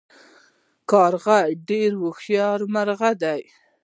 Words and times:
کارغه 0.91 1.37
ډیر 1.69 1.91
هوښیار 2.01 2.59
مرغه 2.73 3.11
دی 3.21 3.41